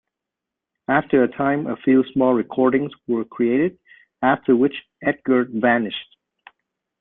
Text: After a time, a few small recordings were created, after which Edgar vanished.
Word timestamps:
After 0.87 1.21
a 1.21 1.27
time, 1.27 1.67
a 1.67 1.75
few 1.75 2.03
small 2.13 2.33
recordings 2.33 2.91
were 3.07 3.23
created, 3.23 3.77
after 4.23 4.55
which 4.55 4.73
Edgar 5.03 5.43
vanished. 5.45 6.17